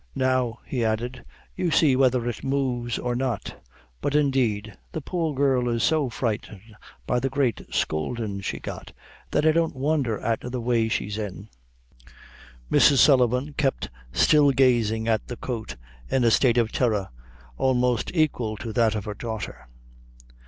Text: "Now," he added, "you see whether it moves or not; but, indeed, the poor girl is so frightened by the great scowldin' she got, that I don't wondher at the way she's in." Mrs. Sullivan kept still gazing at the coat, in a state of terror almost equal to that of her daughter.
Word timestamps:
"Now," 0.15 0.57
he 0.65 0.83
added, 0.83 1.23
"you 1.55 1.69
see 1.69 1.95
whether 1.95 2.27
it 2.27 2.43
moves 2.43 2.97
or 2.97 3.15
not; 3.15 3.61
but, 4.01 4.15
indeed, 4.15 4.75
the 4.93 4.99
poor 4.99 5.35
girl 5.35 5.69
is 5.69 5.83
so 5.83 6.09
frightened 6.09 6.75
by 7.05 7.19
the 7.19 7.29
great 7.29 7.67
scowldin' 7.71 8.41
she 8.41 8.57
got, 8.59 8.93
that 9.29 9.45
I 9.45 9.51
don't 9.51 9.75
wondher 9.75 10.19
at 10.19 10.39
the 10.41 10.59
way 10.59 10.87
she's 10.89 11.19
in." 11.19 11.49
Mrs. 12.71 12.97
Sullivan 12.97 13.53
kept 13.53 13.91
still 14.11 14.49
gazing 14.49 15.07
at 15.07 15.27
the 15.27 15.37
coat, 15.37 15.75
in 16.09 16.23
a 16.23 16.31
state 16.31 16.57
of 16.57 16.71
terror 16.71 17.09
almost 17.59 18.09
equal 18.15 18.57
to 18.57 18.73
that 18.73 18.95
of 18.95 19.05
her 19.05 19.13
daughter. 19.13 19.67